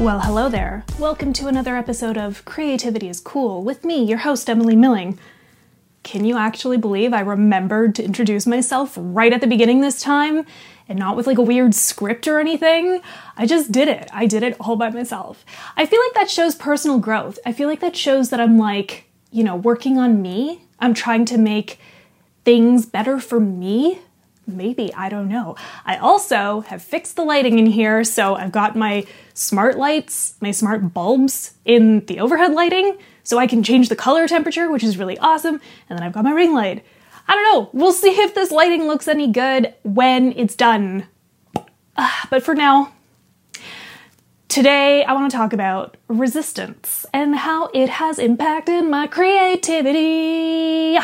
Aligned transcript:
Well, 0.00 0.20
hello 0.20 0.48
there. 0.48 0.84
Welcome 0.98 1.32
to 1.34 1.46
another 1.46 1.76
episode 1.76 2.18
of 2.18 2.44
Creativity 2.44 3.08
is 3.08 3.20
Cool 3.20 3.62
with 3.62 3.84
me, 3.84 4.04
your 4.04 4.18
host, 4.18 4.50
Emily 4.50 4.74
Milling. 4.74 5.18
Can 6.02 6.24
you 6.24 6.36
actually 6.36 6.76
believe 6.76 7.14
I 7.14 7.20
remembered 7.20 7.94
to 7.94 8.04
introduce 8.04 8.44
myself 8.44 8.94
right 8.96 9.32
at 9.32 9.40
the 9.40 9.46
beginning 9.46 9.80
this 9.80 10.02
time 10.02 10.44
and 10.88 10.98
not 10.98 11.16
with 11.16 11.28
like 11.28 11.38
a 11.38 11.42
weird 11.42 11.74
script 11.76 12.26
or 12.26 12.40
anything? 12.40 13.00
I 13.36 13.46
just 13.46 13.70
did 13.70 13.86
it. 13.86 14.10
I 14.12 14.26
did 14.26 14.42
it 14.42 14.56
all 14.58 14.76
by 14.76 14.90
myself. 14.90 15.46
I 15.76 15.86
feel 15.86 16.00
like 16.00 16.14
that 16.14 16.28
shows 16.28 16.56
personal 16.56 16.98
growth. 16.98 17.38
I 17.46 17.52
feel 17.52 17.68
like 17.68 17.80
that 17.80 17.96
shows 17.96 18.30
that 18.30 18.40
I'm 18.40 18.58
like, 18.58 19.04
you 19.30 19.44
know, 19.44 19.56
working 19.56 19.96
on 19.96 20.20
me. 20.20 20.64
I'm 20.80 20.92
trying 20.92 21.24
to 21.26 21.38
make 21.38 21.78
things 22.44 22.84
better 22.84 23.20
for 23.20 23.38
me 23.38 24.00
Maybe, 24.46 24.92
I 24.92 25.08
don't 25.08 25.28
know. 25.28 25.56
I 25.86 25.96
also 25.96 26.60
have 26.60 26.82
fixed 26.82 27.16
the 27.16 27.24
lighting 27.24 27.58
in 27.58 27.66
here, 27.66 28.04
so 28.04 28.34
I've 28.34 28.52
got 28.52 28.76
my 28.76 29.06
smart 29.32 29.78
lights, 29.78 30.34
my 30.40 30.50
smart 30.50 30.92
bulbs 30.92 31.54
in 31.64 32.04
the 32.06 32.20
overhead 32.20 32.52
lighting, 32.52 32.98
so 33.22 33.38
I 33.38 33.46
can 33.46 33.62
change 33.62 33.88
the 33.88 33.96
color 33.96 34.28
temperature, 34.28 34.70
which 34.70 34.84
is 34.84 34.98
really 34.98 35.18
awesome, 35.18 35.60
and 35.88 35.98
then 35.98 36.02
I've 36.02 36.12
got 36.12 36.24
my 36.24 36.32
ring 36.32 36.52
light. 36.52 36.84
I 37.26 37.34
don't 37.34 37.44
know, 37.44 37.70
we'll 37.72 37.92
see 37.92 38.10
if 38.10 38.34
this 38.34 38.50
lighting 38.50 38.84
looks 38.86 39.08
any 39.08 39.30
good 39.32 39.72
when 39.82 40.32
it's 40.32 40.54
done. 40.54 41.06
Uh, 41.96 42.10
but 42.28 42.42
for 42.42 42.54
now, 42.54 42.92
today 44.48 45.04
I 45.04 45.14
want 45.14 45.30
to 45.30 45.36
talk 45.36 45.54
about 45.54 45.96
resistance 46.06 47.06
and 47.14 47.34
how 47.34 47.70
it 47.72 47.88
has 47.88 48.18
impacted 48.18 48.84
my 48.84 49.06
creativity. 49.06 50.98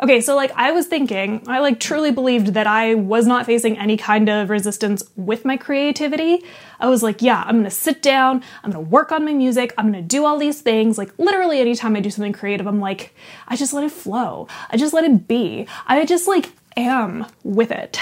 Okay, 0.00 0.20
so 0.20 0.36
like 0.36 0.52
I 0.54 0.70
was 0.70 0.86
thinking, 0.86 1.42
I 1.48 1.58
like 1.58 1.80
truly 1.80 2.12
believed 2.12 2.48
that 2.54 2.68
I 2.68 2.94
was 2.94 3.26
not 3.26 3.46
facing 3.46 3.76
any 3.76 3.96
kind 3.96 4.28
of 4.28 4.48
resistance 4.48 5.02
with 5.16 5.44
my 5.44 5.56
creativity. 5.56 6.44
I 6.78 6.88
was 6.88 7.02
like, 7.02 7.20
yeah, 7.20 7.42
I'm 7.44 7.56
gonna 7.56 7.70
sit 7.70 8.00
down, 8.00 8.44
I'm 8.62 8.70
gonna 8.70 8.84
work 8.84 9.10
on 9.10 9.24
my 9.24 9.32
music, 9.32 9.74
I'm 9.76 9.86
gonna 9.86 10.02
do 10.02 10.24
all 10.24 10.38
these 10.38 10.60
things. 10.60 10.98
Like 10.98 11.10
literally 11.18 11.58
anytime 11.58 11.96
I 11.96 12.00
do 12.00 12.10
something 12.10 12.32
creative, 12.32 12.68
I'm 12.68 12.78
like, 12.78 13.12
I 13.48 13.56
just 13.56 13.72
let 13.72 13.82
it 13.82 13.90
flow. 13.90 14.46
I 14.70 14.76
just 14.76 14.94
let 14.94 15.02
it 15.02 15.26
be. 15.26 15.66
I 15.88 16.04
just 16.04 16.28
like 16.28 16.52
am 16.76 17.26
with 17.42 17.72
it. 17.72 17.98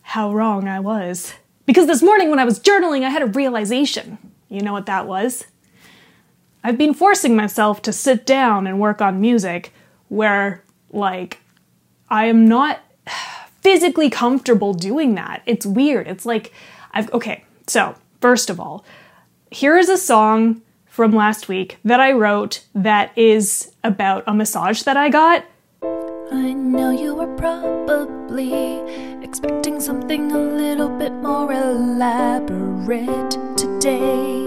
How 0.00 0.32
wrong 0.32 0.68
I 0.68 0.80
was. 0.80 1.34
Because 1.66 1.86
this 1.86 2.02
morning 2.02 2.30
when 2.30 2.38
I 2.38 2.46
was 2.46 2.60
journaling, 2.60 3.02
I 3.02 3.10
had 3.10 3.22
a 3.22 3.26
realization. 3.26 4.16
You 4.48 4.62
know 4.62 4.72
what 4.72 4.86
that 4.86 5.06
was? 5.06 5.44
I've 6.64 6.78
been 6.78 6.94
forcing 6.94 7.36
myself 7.36 7.82
to 7.82 7.92
sit 7.92 8.24
down 8.24 8.66
and 8.66 8.80
work 8.80 9.02
on 9.02 9.20
music 9.20 9.72
where 10.08 10.62
like 10.90 11.40
I 12.08 12.26
am 12.26 12.46
not 12.46 12.80
physically 13.60 14.10
comfortable 14.10 14.74
doing 14.74 15.14
that. 15.16 15.42
It's 15.46 15.66
weird. 15.66 16.06
It's 16.06 16.26
like 16.26 16.52
I've 16.92 17.12
okay, 17.12 17.44
so 17.66 17.94
first 18.20 18.50
of 18.50 18.60
all, 18.60 18.84
here 19.50 19.76
is 19.76 19.88
a 19.88 19.98
song 19.98 20.62
from 20.86 21.12
last 21.12 21.48
week 21.48 21.78
that 21.84 22.00
I 22.00 22.12
wrote 22.12 22.64
that 22.74 23.16
is 23.18 23.72
about 23.84 24.24
a 24.26 24.34
massage 24.34 24.82
that 24.84 24.96
I 24.96 25.10
got. 25.10 25.44
I 25.82 26.52
know 26.52 26.90
you 26.90 27.14
were 27.14 27.34
probably 27.36 28.80
expecting 29.22 29.78
something 29.80 30.32
a 30.32 30.38
little 30.38 30.88
bit 30.88 31.12
more 31.12 31.52
elaborate 31.52 33.30
today. 33.56 34.44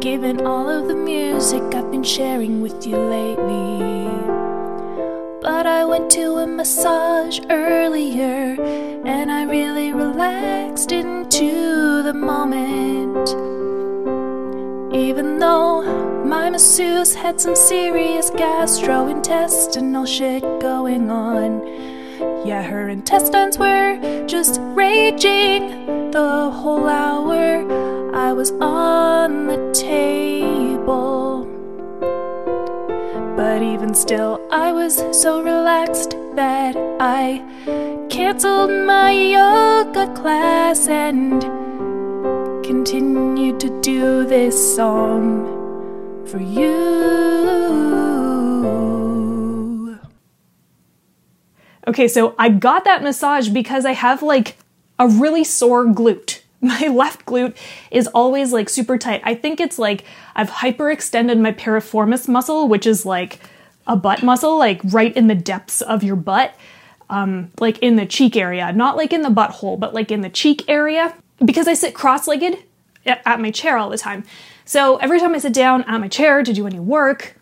Given 0.00 0.46
all 0.46 0.68
of 0.68 0.88
the 0.88 0.94
music 0.94 1.62
I've 1.74 1.90
been 1.90 2.04
sharing 2.04 2.60
with 2.60 2.86
you 2.86 2.96
lately. 2.96 4.35
I 5.64 5.84
went 5.84 6.10
to 6.12 6.38
a 6.38 6.46
massage 6.46 7.38
earlier 7.48 8.56
and 9.06 9.30
I 9.30 9.44
really 9.44 9.92
relaxed 9.92 10.90
into 10.92 12.02
the 12.02 12.12
moment. 12.12 13.28
Even 14.94 15.38
though 15.38 16.24
my 16.24 16.50
masseuse 16.50 17.14
had 17.14 17.40
some 17.40 17.54
serious 17.54 18.30
gastrointestinal 18.30 20.06
shit 20.06 20.42
going 20.60 21.10
on. 21.10 21.64
Yeah, 22.44 22.62
her 22.62 22.88
intestines 22.88 23.56
were 23.56 24.24
just 24.26 24.58
raging 24.60 26.10
the 26.10 26.50
whole 26.50 26.88
hour 26.88 27.64
I 28.14 28.32
was 28.32 28.50
on 28.52 29.05
even 33.86 33.94
still, 33.94 34.40
I 34.50 34.72
was 34.72 34.96
so 35.22 35.40
relaxed 35.40 36.16
that 36.34 36.74
I 36.98 37.40
canceled 38.10 38.72
my 38.84 39.12
yoga 39.12 40.12
class 40.12 40.88
and 40.88 41.40
continued 42.64 43.60
to 43.60 43.80
do 43.82 44.26
this 44.26 44.74
song 44.74 45.46
for 46.26 46.40
you. 46.40 46.66
Okay, 51.86 52.08
so 52.08 52.34
I 52.40 52.48
got 52.48 52.82
that 52.86 53.04
massage 53.04 53.50
because 53.50 53.84
I 53.84 53.92
have 53.92 54.20
like 54.20 54.56
a 54.98 55.06
really 55.06 55.44
sore 55.44 55.84
glute. 55.86 56.40
my 56.60 56.88
left 56.88 57.24
glute 57.24 57.54
is 57.92 58.08
always 58.08 58.52
like 58.52 58.68
super 58.68 58.98
tight. 58.98 59.20
I 59.22 59.36
think 59.36 59.60
it's 59.60 59.78
like 59.78 60.02
I've 60.34 60.50
hyperextended 60.50 61.38
my 61.38 61.52
piriformis 61.52 62.26
muscle, 62.26 62.66
which 62.66 62.84
is 62.84 63.06
like 63.06 63.38
a 63.86 63.96
butt 63.96 64.22
muscle, 64.22 64.58
like 64.58 64.80
right 64.84 65.16
in 65.16 65.26
the 65.26 65.34
depths 65.34 65.80
of 65.80 66.02
your 66.02 66.16
butt, 66.16 66.54
um, 67.08 67.50
like 67.60 67.78
in 67.78 67.96
the 67.96 68.06
cheek 68.06 68.36
area, 68.36 68.72
not 68.72 68.96
like 68.96 69.12
in 69.12 69.22
the 69.22 69.28
butthole, 69.28 69.78
but 69.78 69.94
like 69.94 70.10
in 70.10 70.22
the 70.22 70.28
cheek 70.28 70.64
area, 70.68 71.14
because 71.44 71.68
I 71.68 71.74
sit 71.74 71.94
cross 71.94 72.26
legged 72.26 72.58
at 73.04 73.40
my 73.40 73.50
chair 73.50 73.76
all 73.76 73.90
the 73.90 73.98
time. 73.98 74.24
So 74.64 74.96
every 74.96 75.20
time 75.20 75.34
I 75.34 75.38
sit 75.38 75.52
down 75.52 75.84
at 75.84 76.00
my 76.00 76.08
chair 76.08 76.42
to 76.42 76.52
do 76.52 76.66
any 76.66 76.80
work, 76.80 77.36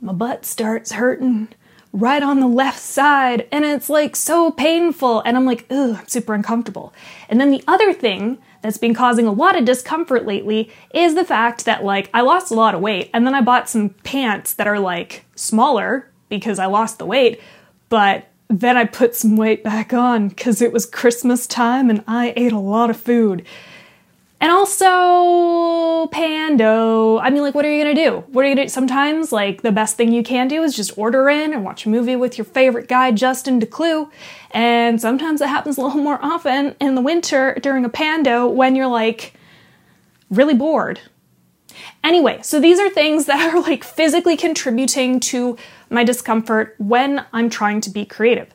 my 0.00 0.12
butt 0.12 0.44
starts 0.44 0.92
hurting 0.92 1.48
right 1.92 2.22
on 2.22 2.38
the 2.38 2.46
left 2.46 2.78
side 2.78 3.48
and 3.50 3.64
it's 3.64 3.90
like 3.90 4.14
so 4.14 4.52
painful 4.52 5.20
and 5.22 5.36
I'm 5.36 5.44
like, 5.44 5.66
ugh, 5.70 5.96
I'm 5.98 6.06
super 6.06 6.34
uncomfortable. 6.34 6.94
And 7.28 7.40
then 7.40 7.50
the 7.50 7.64
other 7.66 7.92
thing 7.92 8.38
that's 8.62 8.78
been 8.78 8.94
causing 8.94 9.26
a 9.26 9.32
lot 9.32 9.56
of 9.56 9.64
discomfort 9.64 10.26
lately 10.26 10.70
is 10.92 11.14
the 11.14 11.24
fact 11.24 11.64
that 11.64 11.84
like 11.84 12.10
I 12.12 12.20
lost 12.22 12.50
a 12.50 12.54
lot 12.54 12.74
of 12.74 12.80
weight 12.80 13.10
and 13.14 13.26
then 13.26 13.34
I 13.34 13.40
bought 13.40 13.68
some 13.68 13.90
pants 13.90 14.54
that 14.54 14.66
are 14.66 14.78
like 14.78 15.24
smaller 15.34 16.10
because 16.28 16.58
I 16.58 16.66
lost 16.66 16.98
the 16.98 17.06
weight, 17.06 17.40
but 17.88 18.28
then 18.48 18.76
I 18.76 18.84
put 18.84 19.14
some 19.14 19.36
weight 19.36 19.62
back 19.62 19.92
on 19.92 20.28
because 20.28 20.60
it 20.60 20.72
was 20.72 20.84
Christmas 20.86 21.46
time 21.46 21.88
and 21.88 22.02
I 22.06 22.32
ate 22.36 22.52
a 22.52 22.58
lot 22.58 22.90
of 22.90 23.00
food. 23.00 23.46
And 24.40 24.50
also, 24.50 26.06
Pando. 26.08 27.18
I 27.18 27.28
mean, 27.28 27.42
like, 27.42 27.54
what 27.54 27.66
are 27.66 27.70
you 27.70 27.82
gonna 27.84 27.94
do? 27.94 28.24
What 28.28 28.42
are 28.42 28.48
you 28.48 28.54
gonna 28.54 28.64
do? 28.66 28.70
Sometimes, 28.70 29.32
like, 29.32 29.60
the 29.60 29.70
best 29.70 29.98
thing 29.98 30.12
you 30.12 30.22
can 30.22 30.48
do 30.48 30.62
is 30.62 30.74
just 30.74 30.96
order 30.96 31.28
in 31.28 31.52
and 31.52 31.62
watch 31.62 31.84
a 31.84 31.90
movie 31.90 32.16
with 32.16 32.38
your 32.38 32.46
favorite 32.46 32.88
guy, 32.88 33.10
Justin 33.10 33.60
Decloux. 33.60 34.10
And 34.52 34.98
sometimes 34.98 35.42
it 35.42 35.48
happens 35.48 35.76
a 35.78 35.82
little 35.82 36.02
more 36.02 36.18
often 36.22 36.74
in 36.80 36.94
the 36.94 37.02
winter 37.02 37.58
during 37.60 37.84
a 37.84 37.90
Pando 37.90 38.48
when 38.48 38.74
you're, 38.74 38.86
like, 38.86 39.34
really 40.30 40.54
bored. 40.54 41.00
Anyway, 42.02 42.40
so 42.42 42.58
these 42.58 42.80
are 42.80 42.88
things 42.88 43.26
that 43.26 43.52
are, 43.52 43.60
like, 43.60 43.84
physically 43.84 44.38
contributing 44.38 45.20
to 45.20 45.58
my 45.90 46.02
discomfort 46.02 46.76
when 46.78 47.26
I'm 47.34 47.50
trying 47.50 47.82
to 47.82 47.90
be 47.90 48.06
creative. 48.06 48.54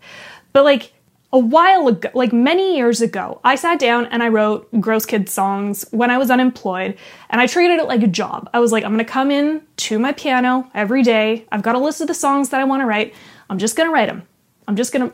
But, 0.51 0.63
like, 0.63 0.93
a 1.35 1.37
while 1.37 1.89
ago, 1.89 2.09
like 2.13 2.31
many 2.31 2.77
years 2.77 3.01
ago, 3.01 3.41
I 3.43 3.55
sat 3.55 3.77
down 3.77 4.05
and 4.05 4.23
I 4.23 4.29
wrote 4.29 4.69
Gross 4.79 5.05
Kid 5.05 5.27
songs 5.27 5.83
when 5.91 6.09
I 6.09 6.17
was 6.17 6.31
unemployed, 6.31 6.97
and 7.29 7.41
I 7.41 7.45
treated 7.45 7.77
it 7.77 7.89
like 7.89 8.01
a 8.03 8.07
job. 8.07 8.49
I 8.53 8.61
was 8.61 8.71
like, 8.71 8.85
I'm 8.85 8.91
gonna 8.91 9.03
come 9.03 9.31
in 9.31 9.61
to 9.77 9.99
my 9.99 10.13
piano 10.13 10.71
every 10.73 11.03
day. 11.03 11.45
I've 11.51 11.61
got 11.61 11.75
a 11.75 11.77
list 11.77 11.99
of 11.99 12.07
the 12.07 12.13
songs 12.13 12.49
that 12.49 12.61
I 12.61 12.63
wanna 12.63 12.85
write. 12.85 13.13
I'm 13.49 13.57
just 13.57 13.75
gonna 13.75 13.91
write 13.91 14.07
them. 14.07 14.23
I'm 14.65 14.77
just 14.77 14.93
gonna. 14.93 15.11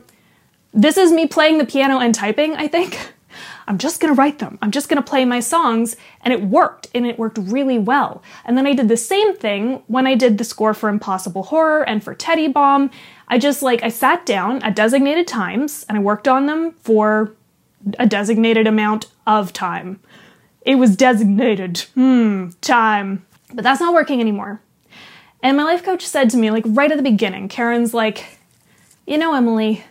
This 0.72 0.96
is 0.96 1.10
me 1.10 1.26
playing 1.26 1.58
the 1.58 1.66
piano 1.66 1.98
and 1.98 2.14
typing, 2.14 2.54
I 2.54 2.68
think. 2.68 2.96
I'm 3.66 3.78
just 3.78 4.00
gonna 4.00 4.14
write 4.14 4.38
them. 4.38 4.58
I'm 4.62 4.70
just 4.70 4.88
gonna 4.88 5.02
play 5.02 5.24
my 5.24 5.40
songs. 5.40 5.96
And 6.22 6.32
it 6.32 6.42
worked, 6.42 6.88
and 6.94 7.06
it 7.06 7.18
worked 7.18 7.38
really 7.38 7.78
well. 7.78 8.22
And 8.44 8.56
then 8.56 8.66
I 8.66 8.74
did 8.74 8.88
the 8.88 8.96
same 8.96 9.36
thing 9.36 9.82
when 9.86 10.06
I 10.06 10.14
did 10.14 10.38
the 10.38 10.44
score 10.44 10.74
for 10.74 10.88
Impossible 10.88 11.44
Horror 11.44 11.82
and 11.88 12.02
for 12.02 12.14
Teddy 12.14 12.48
Bomb. 12.48 12.90
I 13.28 13.38
just 13.38 13.62
like, 13.62 13.82
I 13.82 13.88
sat 13.88 14.26
down 14.26 14.62
at 14.62 14.76
designated 14.76 15.26
times 15.26 15.86
and 15.88 15.96
I 15.96 16.00
worked 16.00 16.28
on 16.28 16.46
them 16.46 16.72
for 16.82 17.34
a 17.98 18.06
designated 18.06 18.66
amount 18.66 19.06
of 19.26 19.52
time. 19.52 20.00
It 20.62 20.76
was 20.76 20.96
designated, 20.96 21.78
hmm, 21.94 22.50
time. 22.60 23.26
But 23.52 23.64
that's 23.64 23.80
not 23.80 23.94
working 23.94 24.20
anymore. 24.20 24.60
And 25.42 25.56
my 25.56 25.64
life 25.64 25.82
coach 25.82 26.06
said 26.06 26.30
to 26.30 26.36
me, 26.36 26.50
like 26.50 26.64
right 26.66 26.90
at 26.90 26.96
the 26.96 27.02
beginning, 27.02 27.48
Karen's 27.48 27.92
like, 27.92 28.38
you 29.06 29.18
know, 29.18 29.34
Emily, 29.34 29.82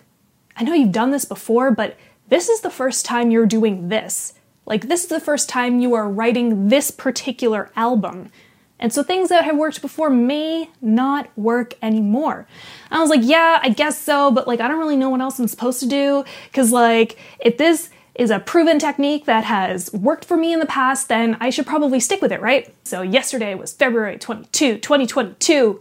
I 0.55 0.63
know 0.63 0.73
you've 0.73 0.93
done 0.93 1.11
this 1.11 1.25
before, 1.25 1.71
but 1.71 1.97
this 2.31 2.47
is 2.47 2.61
the 2.61 2.69
first 2.69 3.05
time 3.05 3.29
you're 3.29 3.45
doing 3.45 3.89
this. 3.89 4.33
Like, 4.65 4.87
this 4.87 5.03
is 5.03 5.09
the 5.09 5.19
first 5.19 5.49
time 5.49 5.81
you 5.81 5.93
are 5.93 6.09
writing 6.09 6.69
this 6.69 6.89
particular 6.89 7.69
album. 7.75 8.31
And 8.79 8.93
so 8.93 9.03
things 9.03 9.27
that 9.27 9.43
have 9.43 9.57
worked 9.57 9.81
before 9.81 10.09
may 10.09 10.69
not 10.81 11.29
work 11.37 11.73
anymore. 11.81 12.47
I 12.89 13.01
was 13.01 13.09
like, 13.09 13.19
yeah, 13.21 13.59
I 13.61 13.69
guess 13.69 14.01
so, 14.01 14.31
but 14.31 14.47
like 14.47 14.61
I 14.61 14.67
don't 14.67 14.79
really 14.79 14.95
know 14.95 15.09
what 15.09 15.21
else 15.21 15.37
I'm 15.37 15.47
supposed 15.47 15.81
to 15.81 15.87
do 15.87 16.25
cuz 16.51 16.71
like 16.71 17.17
if 17.39 17.57
this 17.57 17.91
is 18.15 18.31
a 18.31 18.39
proven 18.39 18.79
technique 18.79 19.25
that 19.25 19.43
has 19.43 19.93
worked 19.93 20.25
for 20.25 20.35
me 20.35 20.51
in 20.51 20.59
the 20.59 20.65
past, 20.65 21.09
then 21.09 21.37
I 21.39 21.51
should 21.51 21.67
probably 21.67 21.99
stick 21.99 22.21
with 22.21 22.31
it, 22.31 22.41
right? 22.41 22.73
So 22.83 23.03
yesterday 23.03 23.53
was 23.53 23.71
February 23.71 24.17
22, 24.17 24.79
2022. 24.79 25.79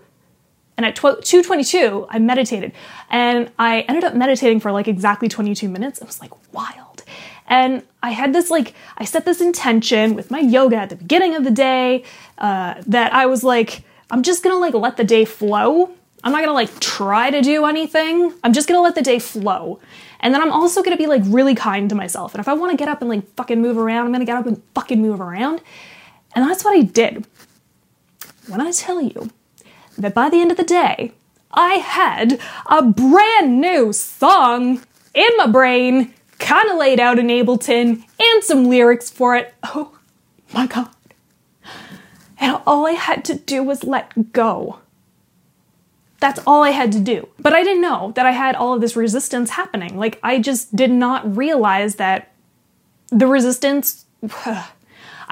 And 0.80 0.86
at 0.86 0.96
222, 0.96 2.06
I 2.08 2.18
meditated. 2.18 2.72
And 3.10 3.52
I 3.58 3.82
ended 3.82 4.02
up 4.02 4.14
meditating 4.14 4.60
for 4.60 4.72
like 4.72 4.88
exactly 4.88 5.28
22 5.28 5.68
minutes. 5.68 6.00
It 6.00 6.06
was 6.06 6.22
like 6.22 6.32
wild. 6.54 7.04
And 7.46 7.82
I 8.02 8.12
had 8.12 8.34
this 8.34 8.50
like, 8.50 8.72
I 8.96 9.04
set 9.04 9.26
this 9.26 9.42
intention 9.42 10.14
with 10.14 10.30
my 10.30 10.38
yoga 10.38 10.76
at 10.76 10.88
the 10.88 10.96
beginning 10.96 11.36
of 11.36 11.44
the 11.44 11.50
day 11.50 12.04
uh, 12.38 12.76
that 12.86 13.12
I 13.12 13.26
was 13.26 13.44
like, 13.44 13.82
I'm 14.10 14.22
just 14.22 14.42
gonna 14.42 14.56
like 14.56 14.72
let 14.72 14.96
the 14.96 15.04
day 15.04 15.26
flow. 15.26 15.90
I'm 16.24 16.32
not 16.32 16.40
gonna 16.40 16.54
like 16.54 16.80
try 16.80 17.30
to 17.30 17.42
do 17.42 17.66
anything. 17.66 18.32
I'm 18.42 18.54
just 18.54 18.66
gonna 18.66 18.80
let 18.80 18.94
the 18.94 19.02
day 19.02 19.18
flow. 19.18 19.80
And 20.20 20.32
then 20.32 20.40
I'm 20.40 20.50
also 20.50 20.82
gonna 20.82 20.96
be 20.96 21.06
like 21.06 21.20
really 21.26 21.54
kind 21.54 21.90
to 21.90 21.94
myself. 21.94 22.32
And 22.32 22.40
if 22.40 22.48
I 22.48 22.54
wanna 22.54 22.78
get 22.78 22.88
up 22.88 23.02
and 23.02 23.10
like 23.10 23.30
fucking 23.34 23.60
move 23.60 23.76
around, 23.76 24.06
I'm 24.06 24.12
gonna 24.12 24.24
get 24.24 24.38
up 24.38 24.46
and 24.46 24.62
fucking 24.74 25.02
move 25.02 25.20
around. 25.20 25.60
And 26.34 26.48
that's 26.48 26.64
what 26.64 26.74
I 26.74 26.80
did. 26.80 27.26
When 28.48 28.62
I 28.62 28.72
tell 28.72 29.02
you 29.02 29.30
that 30.00 30.14
by 30.14 30.28
the 30.28 30.40
end 30.40 30.50
of 30.50 30.56
the 30.56 30.64
day, 30.64 31.12
I 31.52 31.74
had 31.74 32.40
a 32.66 32.82
brand 32.82 33.60
new 33.60 33.92
song 33.92 34.82
in 35.14 35.30
my 35.36 35.46
brain, 35.46 36.14
kind 36.38 36.68
of 36.70 36.78
laid 36.78 37.00
out 37.00 37.18
in 37.18 37.26
Ableton, 37.26 38.04
and 38.18 38.44
some 38.44 38.68
lyrics 38.68 39.10
for 39.10 39.36
it. 39.36 39.54
Oh 39.64 39.96
my 40.52 40.66
god. 40.66 40.90
And 42.38 42.60
all 42.66 42.86
I 42.86 42.92
had 42.92 43.24
to 43.26 43.34
do 43.34 43.62
was 43.62 43.84
let 43.84 44.32
go. 44.32 44.78
That's 46.20 46.40
all 46.46 46.62
I 46.62 46.70
had 46.70 46.92
to 46.92 47.00
do. 47.00 47.28
But 47.38 47.52
I 47.52 47.62
didn't 47.62 47.82
know 47.82 48.12
that 48.14 48.26
I 48.26 48.32
had 48.32 48.54
all 48.54 48.74
of 48.74 48.80
this 48.80 48.96
resistance 48.96 49.50
happening. 49.50 49.98
Like, 49.98 50.18
I 50.22 50.38
just 50.38 50.74
did 50.76 50.90
not 50.90 51.36
realize 51.36 51.96
that 51.96 52.32
the 53.08 53.26
resistance. 53.26 54.06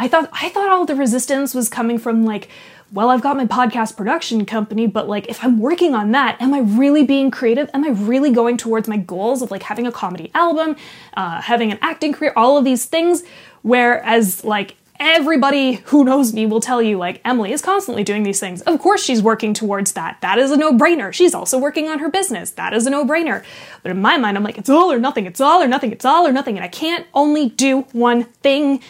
I 0.01 0.07
thought 0.07 0.31
I 0.33 0.49
thought 0.49 0.71
all 0.71 0.87
the 0.87 0.95
resistance 0.95 1.55
was 1.55 1.69
coming 1.69 1.99
from 1.99 2.25
like 2.25 2.49
well, 2.91 3.11
I've 3.11 3.21
got 3.21 3.37
my 3.37 3.45
podcast 3.45 3.97
production 3.97 4.47
company, 4.47 4.87
but 4.87 5.09
like 5.09 5.29
if 5.29 5.45
I'm 5.45 5.59
working 5.59 5.95
on 5.95 6.13
that, 6.13 6.41
am 6.41 6.55
I 6.55 6.61
really 6.61 7.05
being 7.05 7.31
creative? 7.31 7.69
Am 7.75 7.85
I 7.85 7.89
really 7.89 8.31
going 8.31 8.57
towards 8.57 8.89
my 8.89 8.97
goals 8.97 9.43
of 9.43 9.51
like 9.51 9.63
having 9.63 9.87
a 9.87 9.93
comedy 9.93 10.31
album, 10.35 10.77
uh, 11.15 11.43
having 11.43 11.71
an 11.71 11.79
acting 11.83 12.13
career, 12.13 12.33
all 12.35 12.57
of 12.57 12.65
these 12.65 12.87
things? 12.87 13.25
Whereas 13.63 14.43
like 14.45 14.77
everybody 15.01 15.75
who 15.75 16.03
knows 16.03 16.33
me 16.33 16.47
will 16.47 16.61
tell 16.61 16.83
you 16.83 16.97
like 16.97 17.21
Emily 17.25 17.53
is 17.53 17.63
constantly 17.63 18.05
doing 18.05 18.23
these 18.23 18.41
things. 18.41 18.63
Of 18.63 18.81
course 18.81 19.03
she's 19.03 19.23
working 19.23 19.53
towards 19.55 19.93
that. 19.93 20.19
That 20.23 20.39
is 20.39 20.51
a 20.51 20.57
no-brainer. 20.57 21.13
She's 21.13 21.35
also 21.35 21.59
working 21.59 21.89
on 21.89 21.99
her 21.99 22.09
business. 22.09 22.53
That 22.53 22.73
is 22.73 22.87
a 22.87 22.91
no-brainer. 22.91 23.45
But 23.83 23.91
in 23.93 24.01
my 24.01 24.17
mind 24.17 24.37
I'm 24.37 24.43
like 24.43 24.59
it's 24.59 24.71
all 24.71 24.91
or 24.91 24.99
nothing. 24.99 25.27
It's 25.27 25.41
all 25.41 25.63
or 25.63 25.69
nothing. 25.69 25.93
It's 25.93 26.05
all 26.05 26.27
or 26.27 26.33
nothing 26.33 26.57
and 26.57 26.65
I 26.65 26.69
can't 26.69 27.07
only 27.15 27.51
do 27.51 27.83
one 27.93 28.25
thing 28.25 28.81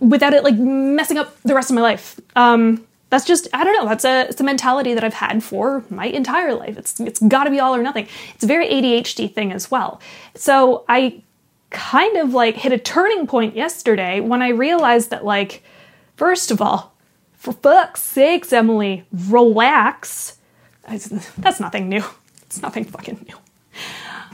without 0.00 0.34
it 0.34 0.44
like 0.44 0.56
messing 0.56 1.16
up 1.16 1.40
the 1.42 1.54
rest 1.54 1.70
of 1.70 1.74
my 1.74 1.82
life. 1.82 2.20
Um 2.34 2.84
that's 3.10 3.24
just 3.24 3.48
I 3.52 3.64
don't 3.64 3.74
know. 3.74 3.88
That's 3.88 4.04
a 4.04 4.28
it's 4.28 4.40
a 4.40 4.44
mentality 4.44 4.94
that 4.94 5.02
I've 5.04 5.14
had 5.14 5.42
for 5.42 5.84
my 5.90 6.06
entire 6.06 6.54
life. 6.54 6.76
It's 6.76 7.00
it's 7.00 7.20
got 7.20 7.44
to 7.44 7.50
be 7.50 7.60
all 7.60 7.74
or 7.74 7.82
nothing. 7.82 8.06
It's 8.34 8.44
a 8.44 8.46
very 8.46 8.68
ADHD 8.68 9.32
thing 9.32 9.52
as 9.52 9.70
well. 9.70 10.00
So 10.34 10.84
I 10.88 11.22
kind 11.70 12.16
of 12.16 12.34
like 12.34 12.56
hit 12.56 12.72
a 12.72 12.78
turning 12.78 13.26
point 13.26 13.54
yesterday 13.56 14.20
when 14.20 14.42
I 14.42 14.48
realized 14.48 15.10
that 15.10 15.24
like 15.24 15.62
first 16.16 16.50
of 16.50 16.60
all, 16.60 16.94
for 17.32 17.52
fuck's 17.52 18.02
sakes, 18.02 18.52
Emily, 18.52 19.06
relax. 19.12 20.38
That's 20.82 21.60
nothing 21.60 21.88
new. 21.88 22.04
It's 22.42 22.62
nothing 22.62 22.84
fucking 22.84 23.26
new. 23.28 23.36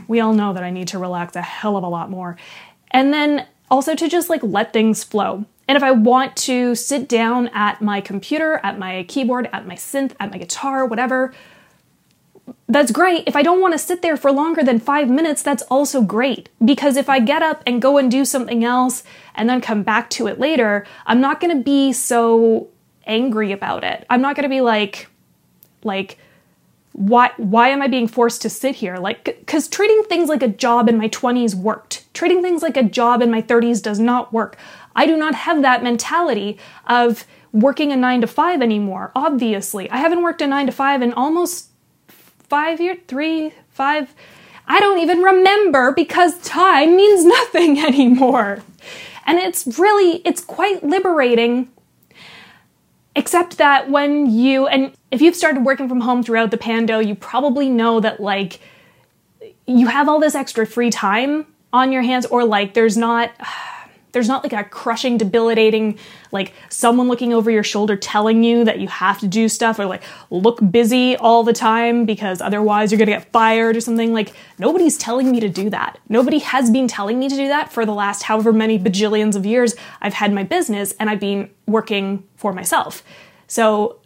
We 0.07 0.21
all 0.21 0.35
know 0.35 0.53
that 0.53 0.63
I 0.63 0.71
need 0.71 0.89
to 0.89 0.99
relax 0.99 1.35
a 1.35 1.43
hell 1.43 1.77
of 1.77 1.85
a 1.85 1.89
lot 1.89 2.11
more. 2.11 2.37
And 2.91 3.13
then 3.13 3.47
also 3.71 3.95
to 3.95 4.09
just 4.09 4.31
like 4.31 4.43
let 4.43 4.73
things 4.73 5.03
flow. 5.03 5.45
And 5.67 5.77
if 5.77 5.83
I 5.83 5.93
want 5.93 6.37
to 6.39 6.75
sit 6.75 7.09
down 7.09 7.49
at 7.49 7.81
my 7.81 8.01
computer, 8.01 8.61
at 8.63 8.79
my 8.79 9.05
keyboard, 9.09 9.49
at 9.53 9.67
my 9.67 9.75
synth, 9.75 10.13
at 10.21 10.31
my 10.31 10.39
guitar, 10.39 10.85
whatever, 10.87 11.33
that's 12.69 12.93
great. 12.93 13.25
If 13.27 13.37
I 13.37 13.43
don't 13.43 13.61
want 13.61 13.73
to 13.73 13.79
sit 13.79 14.03
there 14.03 14.17
for 14.17 14.33
longer 14.33 14.63
than 14.63 14.79
five 14.79 15.09
minutes, 15.09 15.43
that's 15.43 15.63
also 15.65 16.03
great. 16.03 16.49
Because 16.65 16.97
if 16.97 17.09
I 17.09 17.21
get 17.21 17.43
up 17.43 17.63
and 17.67 17.81
go 17.81 17.99
and 17.99 18.11
do 18.11 18.25
something 18.25 18.65
else 18.65 19.03
and 19.35 19.49
then 19.49 19.61
come 19.61 19.83
back 19.83 20.11
to 20.11 20.27
it 20.27 20.39
later, 20.39 20.87
I'm 21.07 21.21
not 21.21 21.41
going 21.41 21.57
to 21.57 21.63
be 21.63 21.93
so 21.93 22.69
angry 23.07 23.53
about 23.53 23.85
it. 23.85 24.07
I'm 24.11 24.21
not 24.21 24.37
going 24.37 24.45
to 24.45 24.49
be 24.49 24.61
like, 24.61 25.09
like, 25.83 26.19
why 26.93 27.33
why 27.39 27.71
am 27.71 27.83
I 27.83 27.89
being 27.89 28.07
forced 28.07 28.41
to 28.43 28.49
sit 28.49 28.77
here? 28.77 28.99
Like 28.99 29.45
cuz 29.47 29.67
treating 29.67 30.05
things 30.05 30.29
like 30.29 30.45
a 30.45 30.49
job 30.49 30.89
in 30.89 30.97
my 30.97 31.09
20s 31.09 31.55
worked. 31.55 32.05
Treating 32.15 32.41
things 32.41 32.63
like 32.63 32.77
a 32.77 32.85
job 32.85 33.21
in 33.21 33.33
my 33.33 33.43
30s 33.43 33.83
does 33.83 33.99
not 33.99 34.33
work. 34.33 34.57
I 34.95 35.07
do 35.07 35.17
not 35.17 35.35
have 35.35 35.63
that 35.63 35.83
mentality 35.83 36.59
of 36.87 37.27
working 37.53 37.93
a 37.93 37.97
9 37.97 38.23
to 38.23 38.27
5 38.27 38.63
anymore. 38.63 39.13
Obviously, 39.15 39.91
I 39.91 39.99
haven't 39.99 40.23
worked 40.23 40.43
a 40.43 40.47
9 40.47 40.67
to 40.67 40.73
5 40.73 41.03
in 41.03 41.13
almost 41.13 41.69
5 42.09 42.81
years, 42.81 42.99
3 43.09 43.53
5 43.71 44.15
I 44.67 44.81
don't 44.81 44.99
even 45.01 45.19
remember 45.21 45.93
because 45.93 46.39
time 46.39 46.97
means 46.97 47.25
nothing 47.39 47.79
anymore. 47.79 48.63
And 49.27 49.39
it's 49.39 49.79
really 49.79 50.23
it's 50.25 50.43
quite 50.43 50.83
liberating 50.83 51.69
Except 53.17 53.59
that 53.59 53.91
when 53.91 54.29
you, 54.29 54.67
and 54.67 54.93
if 55.13 55.23
you've 55.23 55.37
started 55.37 55.65
working 55.65 55.89
from 55.89 56.01
home 56.01 56.25
throughout 56.25 56.51
the 56.51 56.57
pando, 56.57 56.99
you 56.99 57.15
probably 57.15 57.69
know 57.69 58.01
that 58.01 58.19
like 58.19 58.59
you 59.67 59.87
have 59.87 60.09
all 60.09 60.19
this 60.19 60.35
extra 60.35 60.67
free 60.67 60.91
time 60.91 61.47
on 61.73 61.93
your 61.93 62.03
hands, 62.03 62.27
or 62.27 62.45
like 62.45 62.75
there's 62.75 62.97
not 62.97 63.31
there's 64.15 64.29
not 64.29 64.43
like 64.43 64.55
a 64.55 64.65
crushing, 64.65 65.19
debilitating, 65.19 65.99
like 66.33 66.55
someone 66.71 67.09
looking 67.09 67.35
over 67.35 67.51
your 67.51 67.63
shoulder 67.63 67.97
telling 67.97 68.43
you 68.43 68.65
that 68.65 68.81
you 68.81 68.89
have 68.89 69.19
to 69.21 69.27
do 69.27 69.49
stuff 69.49 69.79
or 69.79 69.85
like 69.85 70.03
look 70.31 70.59
busy 70.71 71.17
all 71.17 71.43
the 71.43 71.53
time 71.53 72.07
because 72.07 72.41
otherwise 72.41 72.91
you're 72.91 72.99
gonna 72.99 73.11
get 73.11 73.31
fired 73.33 73.77
or 73.77 73.81
something. 73.81 74.15
Like 74.15 74.33
nobody's 74.59 74.97
telling 74.97 75.31
me 75.31 75.41
to 75.41 75.49
do 75.49 75.69
that. 75.71 75.99
Nobody 76.09 76.39
has 76.39 76.71
been 76.71 76.89
telling 76.89 77.19
me 77.19 77.29
to 77.29 77.37
do 77.37 77.49
that 77.49 77.73
for 77.73 77.85
the 77.85 77.93
last 77.93 78.23
however 78.23 78.53
many 78.53 78.79
bajillions 78.79 79.37
of 79.37 79.45
years 79.45 79.75
I've 80.01 80.15
had 80.15 80.33
my 80.33 80.45
business 80.45 80.95
and 80.99 81.11
I've 81.11 81.21
been 81.21 81.51
working 81.67 82.25
for 82.37 82.53
myself. 82.53 83.03
So 83.49 83.99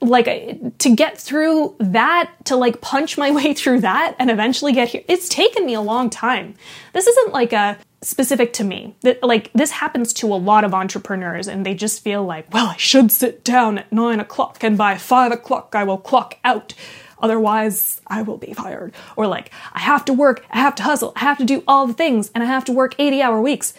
like 0.00 0.78
to 0.78 0.94
get 0.94 1.18
through 1.18 1.74
that 1.78 2.30
to 2.44 2.56
like 2.56 2.80
punch 2.80 3.16
my 3.16 3.30
way 3.38 3.54
through 3.54 3.80
that 3.80 4.16
and 4.18 4.30
eventually 4.30 4.72
get 4.72 4.88
here 4.88 5.02
it's 5.08 5.28
taken 5.28 5.64
me 5.64 5.74
a 5.74 5.80
long 5.80 6.10
time 6.10 6.54
this 6.92 7.06
isn't 7.06 7.32
like 7.32 7.52
a 7.52 7.78
specific 8.02 8.52
to 8.54 8.64
me. 8.64 8.96
That 9.02 9.22
like 9.22 9.52
this 9.52 9.72
happens 9.72 10.12
to 10.14 10.32
a 10.32 10.36
lot 10.36 10.64
of 10.64 10.74
entrepreneurs, 10.74 11.48
and 11.48 11.64
they 11.64 11.74
just 11.74 12.02
feel 12.02 12.24
like, 12.24 12.52
well, 12.52 12.68
I 12.68 12.76
should 12.76 13.10
sit 13.10 13.44
down 13.44 13.78
at 13.78 13.92
nine 13.92 14.20
o'clock, 14.20 14.62
and 14.62 14.76
by 14.76 14.96
five 14.96 15.32
o'clock 15.32 15.74
I 15.74 15.84
will 15.84 15.98
clock 15.98 16.38
out. 16.44 16.74
Otherwise, 17.18 18.00
I 18.06 18.22
will 18.22 18.36
be 18.36 18.52
fired. 18.52 18.92
Or 19.16 19.26
like, 19.26 19.50
I 19.72 19.80
have 19.80 20.04
to 20.06 20.12
work, 20.12 20.44
I 20.50 20.58
have 20.58 20.74
to 20.76 20.82
hustle, 20.82 21.12
I 21.16 21.20
have 21.20 21.38
to 21.38 21.44
do 21.44 21.64
all 21.66 21.86
the 21.86 21.94
things, 21.94 22.30
and 22.34 22.44
I 22.44 22.46
have 22.46 22.64
to 22.66 22.72
work 22.72 22.94
80 22.98 23.22
hour 23.22 23.40
weeks. 23.40 23.74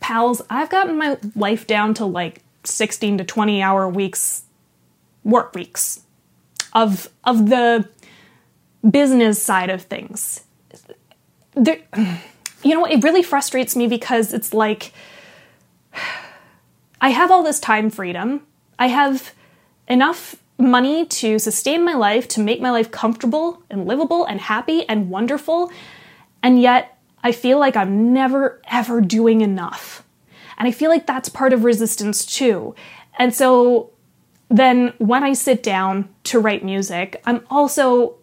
Pals, 0.00 0.42
I've 0.50 0.68
gotten 0.68 0.98
my 0.98 1.18
life 1.34 1.66
down 1.66 1.94
to 1.94 2.04
like 2.04 2.42
16 2.64 3.18
to 3.18 3.24
20 3.24 3.62
hour 3.62 3.88
weeks, 3.88 4.42
work 5.24 5.54
weeks 5.54 6.00
of, 6.72 7.08
of 7.24 7.48
the 7.48 7.88
business 8.88 9.40
side 9.40 9.70
of 9.70 9.82
things. 9.82 10.42
There, 11.54 11.78
you 12.62 12.74
know, 12.74 12.84
it 12.84 13.02
really 13.02 13.22
frustrates 13.22 13.76
me 13.76 13.86
because 13.86 14.32
it's 14.32 14.52
like 14.52 14.92
I 17.00 17.10
have 17.10 17.30
all 17.30 17.42
this 17.42 17.60
time 17.60 17.90
freedom. 17.90 18.42
I 18.78 18.88
have 18.88 19.32
enough 19.88 20.36
money 20.58 21.04
to 21.04 21.38
sustain 21.38 21.84
my 21.84 21.94
life, 21.94 22.26
to 22.28 22.40
make 22.40 22.60
my 22.60 22.70
life 22.70 22.90
comfortable 22.90 23.62
and 23.70 23.86
livable 23.86 24.24
and 24.24 24.40
happy 24.40 24.88
and 24.88 25.10
wonderful. 25.10 25.70
And 26.42 26.60
yet 26.60 26.98
I 27.22 27.32
feel 27.32 27.58
like 27.58 27.76
I'm 27.76 28.12
never 28.12 28.60
ever 28.70 29.00
doing 29.00 29.40
enough. 29.40 30.02
And 30.58 30.66
I 30.66 30.70
feel 30.70 30.90
like 30.90 31.06
that's 31.06 31.28
part 31.28 31.52
of 31.52 31.64
resistance 31.64 32.24
too. 32.24 32.74
And 33.18 33.34
so 33.34 33.90
then 34.48 34.94
when 34.98 35.22
I 35.22 35.34
sit 35.34 35.62
down 35.62 36.08
to 36.24 36.38
write 36.38 36.64
music, 36.64 37.20
I'm 37.26 37.44
also 37.50 38.14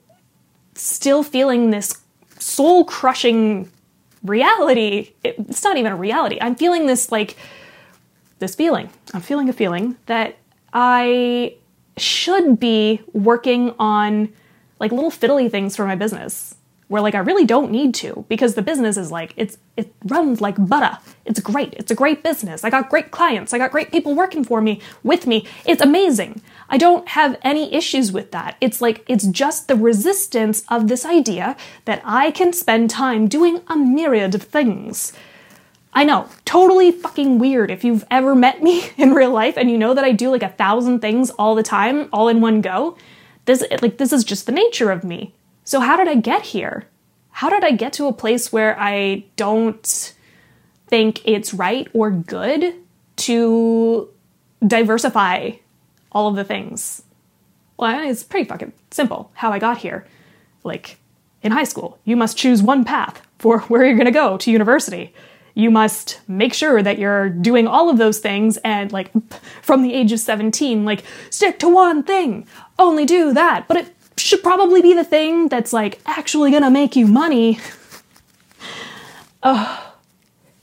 still 0.73 1.21
feeling 1.21 1.69
this 1.69 2.01
soul 2.39 2.85
crushing 2.85 3.69
reality, 4.23 5.13
it's 5.23 5.63
not 5.63 5.77
even 5.77 5.91
a 5.91 5.95
reality. 5.95 6.37
I'm 6.41 6.55
feeling 6.55 6.87
this 6.87 7.11
like 7.11 7.37
this 8.39 8.55
feeling. 8.55 8.89
I'm 9.13 9.21
feeling 9.21 9.49
a 9.49 9.53
feeling 9.53 9.97
that 10.07 10.37
I 10.73 11.55
should 11.97 12.59
be 12.59 13.01
working 13.13 13.73
on 13.79 14.29
like 14.79 14.91
little 14.91 15.11
fiddly 15.11 15.49
things 15.49 15.75
for 15.75 15.85
my 15.85 15.95
business. 15.95 16.55
where 16.87 17.01
like 17.01 17.15
I 17.15 17.19
really 17.19 17.45
don't 17.45 17.71
need 17.71 17.95
to 17.95 18.23
because 18.29 18.53
the 18.53 18.61
business 18.61 18.97
is 18.97 19.11
like 19.11 19.33
it's 19.35 19.57
it 19.77 19.93
runs 20.05 20.41
like 20.41 20.55
butter. 20.67 20.97
It's 21.25 21.39
great. 21.39 21.73
It's 21.73 21.91
a 21.91 21.95
great 21.95 22.21
business. 22.21 22.63
I 22.63 22.69
got 22.69 22.89
great 22.89 23.09
clients. 23.09 23.53
I 23.53 23.57
got 23.57 23.71
great 23.71 23.91
people 23.91 24.13
working 24.13 24.43
for 24.43 24.61
me 24.61 24.79
with 25.03 25.25
me. 25.25 25.47
It's 25.65 25.81
amazing. 25.81 26.41
I 26.73 26.77
don't 26.77 27.07
have 27.09 27.37
any 27.43 27.71
issues 27.71 28.11
with 28.11 28.31
that. 28.31 28.57
It's 28.59 28.81
like 28.81 29.05
it's 29.07 29.27
just 29.27 29.67
the 29.67 29.75
resistance 29.75 30.63
of 30.69 30.87
this 30.87 31.05
idea 31.05 31.55
that 31.85 32.01
I 32.03 32.31
can 32.31 32.51
spend 32.51 32.89
time 32.89 33.27
doing 33.27 33.61
a 33.67 33.75
myriad 33.77 34.33
of 34.33 34.41
things. 34.41 35.13
I 35.93 36.03
know, 36.03 36.27
totally 36.45 36.91
fucking 36.91 37.37
weird 37.37 37.69
if 37.69 37.83
you've 37.83 38.03
ever 38.09 38.33
met 38.33 38.63
me 38.63 38.89
in 38.97 39.13
real 39.13 39.29
life 39.29 39.55
and 39.55 39.69
you 39.69 39.77
know 39.77 39.93
that 39.93 40.03
I 40.03 40.13
do 40.13 40.31
like 40.31 40.41
a 40.41 40.49
thousand 40.49 41.01
things 41.01 41.29
all 41.29 41.53
the 41.53 41.61
time, 41.61 42.09
all 42.11 42.27
in 42.27 42.41
one 42.41 42.59
go. 42.59 42.97
This 43.45 43.63
like 43.83 43.99
this 43.99 44.11
is 44.11 44.23
just 44.23 44.47
the 44.47 44.51
nature 44.51 44.89
of 44.89 45.03
me. 45.03 45.31
So 45.63 45.79
how 45.79 45.95
did 45.95 46.07
I 46.07 46.15
get 46.15 46.41
here? 46.41 46.87
How 47.29 47.51
did 47.51 47.63
I 47.63 47.73
get 47.73 47.93
to 47.93 48.07
a 48.07 48.13
place 48.13 48.51
where 48.51 48.75
I 48.79 49.25
don't 49.35 50.15
think 50.87 51.21
it's 51.23 51.53
right 51.53 51.87
or 51.93 52.09
good 52.09 52.73
to 53.17 54.09
diversify 54.65 55.51
all 56.13 56.27
of 56.27 56.35
the 56.35 56.43
things? 56.43 57.03
Well, 57.77 58.07
it's 58.07 58.23
pretty 58.23 58.47
fucking 58.47 58.73
simple 58.91 59.31
how 59.33 59.51
I 59.51 59.59
got 59.59 59.79
here. 59.79 60.05
Like 60.63 60.97
in 61.41 61.51
high 61.51 61.63
school, 61.63 61.99
you 62.05 62.15
must 62.15 62.37
choose 62.37 62.61
one 62.61 62.85
path 62.85 63.21
for 63.39 63.59
where 63.69 63.85
you're 63.85 63.95
to 64.05 64.11
go 64.11 64.37
to 64.37 64.51
university. 64.51 65.13
You 65.55 65.69
must 65.69 66.19
make 66.27 66.53
sure 66.53 66.81
that 66.81 66.97
you're 66.97 67.29
doing 67.29 67.67
all 67.67 67.89
of 67.89 67.97
those 67.97 68.19
things 68.19 68.57
and 68.57 68.91
like 68.91 69.11
from 69.61 69.83
the 69.83 69.93
age 69.93 70.11
of 70.11 70.19
17 70.19 70.85
like 70.85 71.03
stick 71.29 71.59
to 71.59 71.69
one 71.69 72.03
thing. 72.03 72.47
Only 72.79 73.05
do 73.05 73.33
that. 73.33 73.67
But 73.67 73.77
it 73.77 73.95
should 74.17 74.41
probably 74.43 74.81
be 74.81 74.93
the 74.93 75.03
thing 75.03 75.49
that's 75.49 75.73
like 75.73 75.99
actually 76.05 76.51
to 76.51 76.69
make 76.69 76.95
you 76.95 77.07
money. 77.07 77.59
Oh, 79.45 79.93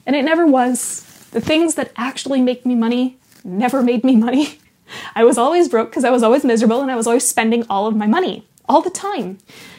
and 0.07 0.16
it 0.16 0.25
never 0.25 0.47
was. 0.47 1.02
The 1.33 1.40
things 1.40 1.75
that 1.75 1.92
actually 1.97 2.40
make 2.40 2.64
me 2.64 2.75
money 2.75 3.19
never 3.45 3.83
made 3.83 4.04
me 4.04 4.16
money. 4.16 4.59
I 5.14 5.25
was 5.25 5.38
always 5.38 5.68
broke 5.68 5.90
because 5.90 6.04
I 6.04 6.11
was 6.11 6.23
always 6.23 6.44
miserable 6.44 6.80
and 6.80 6.90
I 6.90 6.97
was 6.97 7.06
always 7.06 7.26
spending 7.26 7.64
all 7.68 7.87
of 7.87 7.97
my 7.97 8.06
money 8.06 8.47
all 8.68 8.80
the 8.80 8.90
time. 8.90 9.38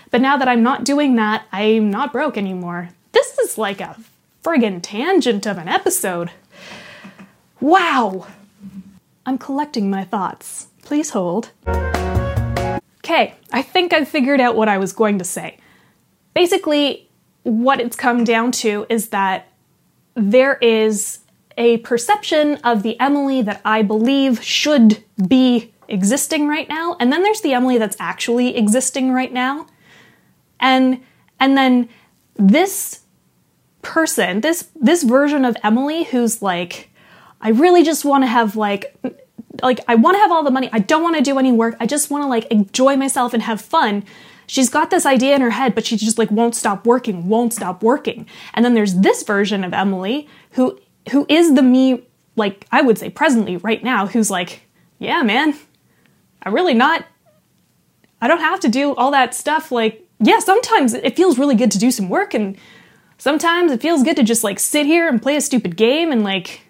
But 0.09 0.21
now 0.21 0.37
that 0.37 0.47
I'm 0.47 0.63
not 0.63 0.83
doing 0.83 1.15
that, 1.15 1.45
I'm 1.51 1.89
not 1.89 2.11
broke 2.11 2.37
anymore. 2.37 2.89
This 3.11 3.37
is 3.39 3.57
like 3.57 3.79
a 3.79 3.97
friggin' 4.43 4.81
tangent 4.81 5.45
of 5.45 5.57
an 5.57 5.67
episode. 5.67 6.31
Wow! 7.59 8.27
I'm 9.25 9.37
collecting 9.37 9.89
my 9.89 10.03
thoughts. 10.03 10.67
Please 10.81 11.11
hold. 11.11 11.51
Okay, 13.03 13.35
I 13.51 13.61
think 13.61 13.93
I've 13.93 14.07
figured 14.07 14.41
out 14.41 14.55
what 14.55 14.67
I 14.67 14.77
was 14.77 14.93
going 14.93 15.19
to 15.19 15.23
say. 15.23 15.57
Basically, 16.33 17.07
what 17.43 17.79
it's 17.79 17.95
come 17.95 18.23
down 18.23 18.51
to 18.51 18.85
is 18.89 19.09
that 19.09 19.47
there 20.15 20.55
is 20.55 21.19
a 21.57 21.77
perception 21.77 22.55
of 22.57 22.83
the 22.83 22.99
Emily 22.99 23.41
that 23.41 23.61
I 23.65 23.81
believe 23.81 24.43
should 24.43 25.03
be 25.27 25.73
existing 25.87 26.47
right 26.47 26.69
now, 26.69 26.95
and 26.99 27.11
then 27.11 27.23
there's 27.23 27.41
the 27.41 27.53
Emily 27.53 27.77
that's 27.77 27.97
actually 27.99 28.55
existing 28.55 29.11
right 29.11 29.31
now. 29.31 29.67
And 30.59 31.01
and 31.39 31.57
then 31.57 31.89
this 32.35 33.01
person, 33.81 34.41
this 34.41 34.69
this 34.75 35.03
version 35.03 35.45
of 35.45 35.57
Emily 35.63 36.03
who's 36.03 36.41
like 36.41 36.89
I 37.41 37.49
really 37.49 37.83
just 37.83 38.05
want 38.05 38.23
to 38.23 38.27
have 38.27 38.55
like 38.55 38.95
like 39.61 39.79
I 39.87 39.95
want 39.95 40.15
to 40.15 40.19
have 40.19 40.31
all 40.31 40.43
the 40.43 40.51
money. 40.51 40.69
I 40.71 40.79
don't 40.79 41.03
want 41.03 41.17
to 41.17 41.21
do 41.21 41.37
any 41.39 41.51
work. 41.51 41.75
I 41.79 41.85
just 41.85 42.09
want 42.09 42.23
to 42.23 42.27
like 42.27 42.45
enjoy 42.45 42.95
myself 42.95 43.33
and 43.33 43.43
have 43.43 43.61
fun. 43.61 44.03
She's 44.47 44.69
got 44.69 44.89
this 44.89 45.05
idea 45.05 45.35
in 45.35 45.41
her 45.41 45.51
head, 45.51 45.75
but 45.75 45.85
she 45.85 45.97
just 45.97 46.17
like 46.17 46.29
won't 46.29 46.55
stop 46.55 46.85
working, 46.85 47.29
won't 47.29 47.53
stop 47.53 47.83
working. 47.83 48.27
And 48.53 48.65
then 48.65 48.73
there's 48.73 48.95
this 48.95 49.23
version 49.23 49.63
of 49.63 49.73
Emily 49.73 50.27
who 50.51 50.79
who 51.09 51.25
is 51.29 51.55
the 51.55 51.63
me 51.63 52.03
like 52.35 52.65
I 52.71 52.81
would 52.81 52.97
say 52.97 53.09
presently 53.09 53.57
right 53.57 53.83
now 53.83 54.07
who's 54.07 54.29
like, 54.29 54.61
"Yeah, 54.99 55.23
man. 55.23 55.55
I'm 56.43 56.53
really 56.53 56.73
not 56.73 57.05
I 58.21 58.27
don't 58.27 58.39
have 58.39 58.59
to 58.61 58.69
do 58.69 58.93
all 58.95 59.11
that 59.11 59.33
stuff 59.33 59.71
like 59.71 60.07
yeah, 60.19 60.39
sometimes 60.39 60.93
it 60.93 61.15
feels 61.15 61.39
really 61.39 61.55
good 61.55 61.71
to 61.71 61.79
do 61.79 61.91
some 61.91 62.09
work 62.09 62.33
and 62.33 62.57
sometimes 63.17 63.71
it 63.71 63.81
feels 63.81 64.03
good 64.03 64.15
to 64.17 64.23
just 64.23 64.43
like 64.43 64.59
sit 64.59 64.85
here 64.85 65.07
and 65.07 65.21
play 65.21 65.35
a 65.35 65.41
stupid 65.41 65.75
game 65.75 66.11
and 66.11 66.23
like 66.23 66.61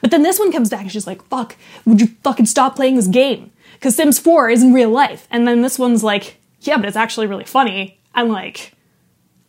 but 0.00 0.10
then 0.10 0.22
this 0.22 0.38
one 0.38 0.52
comes 0.52 0.70
back 0.70 0.82
and 0.82 0.92
she's 0.92 1.06
like, 1.06 1.22
fuck, 1.28 1.56
would 1.84 2.00
you 2.00 2.08
fucking 2.22 2.46
stop 2.46 2.76
playing 2.76 2.96
this 2.96 3.06
game? 3.06 3.50
Because 3.74 3.96
Sims 3.96 4.18
4 4.18 4.50
isn't 4.50 4.72
real 4.72 4.90
life. 4.90 5.26
And 5.30 5.46
then 5.46 5.62
this 5.62 5.78
one's 5.78 6.02
like, 6.02 6.38
yeah, 6.60 6.76
but 6.76 6.86
it's 6.86 6.96
actually 6.96 7.26
really 7.26 7.44
funny. 7.44 7.98
I'm 8.14 8.28
like, 8.28 8.72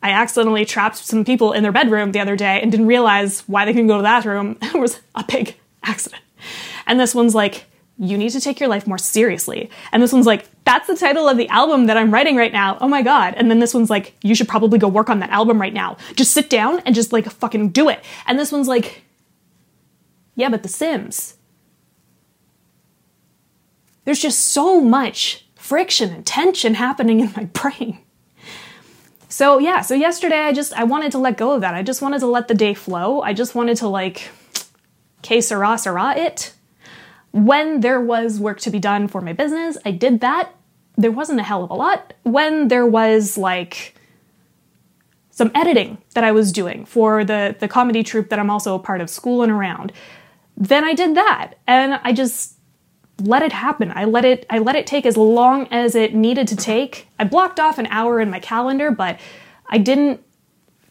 I 0.07 0.11
accidentally 0.11 0.63
trapped 0.63 0.95
some 0.95 1.25
people 1.25 1.51
in 1.51 1.63
their 1.63 1.73
bedroom 1.73 2.13
the 2.13 2.21
other 2.21 2.37
day 2.37 2.61
and 2.61 2.71
didn't 2.71 2.87
realize 2.87 3.41
why 3.41 3.65
they 3.65 3.73
couldn't 3.73 3.87
go 3.87 3.97
to 3.97 4.03
that 4.03 4.23
room. 4.23 4.57
it 4.61 4.79
was 4.79 5.01
a 5.15 5.25
big 5.27 5.55
accident. 5.83 6.21
And 6.85 6.97
this 6.97 7.13
one's 7.13 7.35
like, 7.35 7.65
you 7.99 8.17
need 8.17 8.29
to 8.29 8.39
take 8.39 8.61
your 8.61 8.69
life 8.69 8.87
more 8.87 8.97
seriously. 8.97 9.69
And 9.91 10.01
this 10.01 10.13
one's 10.13 10.25
like, 10.25 10.45
that's 10.63 10.87
the 10.87 10.95
title 10.95 11.27
of 11.27 11.35
the 11.35 11.49
album 11.49 11.87
that 11.87 11.97
I'm 11.97 12.13
writing 12.13 12.37
right 12.37 12.53
now. 12.53 12.77
Oh 12.79 12.87
my 12.87 13.01
God. 13.01 13.33
And 13.35 13.51
then 13.51 13.59
this 13.59 13.73
one's 13.73 13.89
like, 13.89 14.15
you 14.21 14.33
should 14.33 14.47
probably 14.47 14.79
go 14.79 14.87
work 14.87 15.09
on 15.09 15.19
that 15.19 15.31
album 15.31 15.59
right 15.59 15.73
now. 15.73 15.97
Just 16.15 16.31
sit 16.31 16.49
down 16.49 16.79
and 16.85 16.95
just 16.95 17.11
like 17.11 17.25
fucking 17.25 17.69
do 17.69 17.89
it. 17.89 18.01
And 18.27 18.39
this 18.39 18.51
one's 18.51 18.69
like, 18.69 19.03
yeah, 20.35 20.47
but 20.47 20.63
The 20.63 20.69
Sims. 20.69 21.35
There's 24.05 24.21
just 24.21 24.39
so 24.39 24.79
much 24.79 25.45
friction 25.55 26.11
and 26.13 26.25
tension 26.25 26.75
happening 26.75 27.19
in 27.19 27.33
my 27.35 27.43
brain. 27.53 27.99
So 29.37 29.59
yeah, 29.59 29.81
so 29.81 29.93
yesterday 29.93 30.39
I 30.39 30.51
just 30.51 30.73
I 30.73 30.83
wanted 30.83 31.11
to 31.11 31.19
let 31.19 31.37
go 31.37 31.51
of 31.51 31.61
that. 31.61 31.75
I 31.75 31.83
just 31.83 32.01
wanted 32.01 32.21
to 32.21 32.25
let 32.25 32.47
the 32.47 32.55
day 32.55 32.73
flow. 32.73 33.21
I 33.21 33.33
just 33.33 33.53
wanted 33.53 33.77
to 33.77 33.87
like 33.87 34.31
que 35.21 35.43
sera 35.43 35.77
sera 35.77 36.17
it. 36.17 36.55
When 37.33 37.81
there 37.81 38.01
was 38.01 38.39
work 38.39 38.59
to 38.61 38.71
be 38.71 38.79
done 38.79 39.07
for 39.07 39.21
my 39.21 39.33
business, 39.33 39.77
I 39.85 39.91
did 39.91 40.21
that. 40.21 40.55
There 40.95 41.11
wasn't 41.11 41.39
a 41.39 41.43
hell 41.43 41.63
of 41.63 41.69
a 41.69 41.75
lot. 41.75 42.15
When 42.23 42.67
there 42.69 42.87
was 42.87 43.37
like 43.37 43.93
some 45.29 45.51
editing 45.53 45.99
that 46.15 46.23
I 46.23 46.31
was 46.31 46.51
doing 46.51 46.83
for 46.85 47.23
the 47.23 47.55
the 47.59 47.67
comedy 47.67 48.01
troupe 48.01 48.29
that 48.29 48.39
I'm 48.39 48.49
also 48.49 48.73
a 48.73 48.79
part 48.79 49.01
of, 49.01 49.07
School 49.07 49.43
and 49.43 49.51
Around, 49.51 49.93
then 50.57 50.83
I 50.83 50.95
did 50.95 51.15
that. 51.15 51.59
And 51.67 51.99
I 52.03 52.11
just 52.11 52.56
let 53.21 53.41
it 53.41 53.51
happen. 53.51 53.91
I 53.95 54.05
let 54.05 54.25
it 54.25 54.45
I 54.49 54.59
let 54.59 54.75
it 54.75 54.85
take 54.85 55.05
as 55.05 55.17
long 55.17 55.67
as 55.71 55.95
it 55.95 56.13
needed 56.13 56.47
to 56.49 56.55
take. 56.55 57.07
I 57.17 57.23
blocked 57.23 57.59
off 57.59 57.77
an 57.77 57.87
hour 57.87 58.19
in 58.19 58.29
my 58.29 58.39
calendar, 58.39 58.91
but 58.91 59.19
I 59.69 59.77
didn't 59.77 60.23